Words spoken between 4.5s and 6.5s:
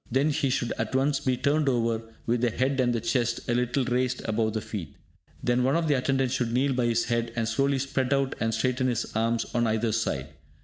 the feet. Then one of the attendants